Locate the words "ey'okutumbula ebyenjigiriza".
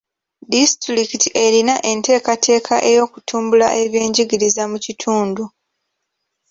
2.91-4.63